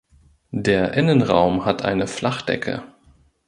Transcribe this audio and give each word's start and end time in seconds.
Der 0.55 0.95
Innenraum 0.95 1.63
hat 1.63 1.83
eine 1.83 2.07
Flachdecke. 2.07 2.81